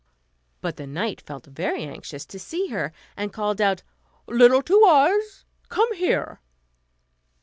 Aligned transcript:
But 0.61 0.77
the 0.77 0.87
knight 0.87 1.21
felt 1.21 1.45
very 1.45 1.83
anxious 1.83 2.25
to 2.25 2.39
see 2.39 2.69
her, 2.69 2.91
and 3.15 3.31
called 3.31 3.61
out, 3.61 3.83
"Little 4.25 4.63
Two 4.63 4.83
Eyes, 4.83 5.45
come 5.69 5.93
here." 5.93 6.39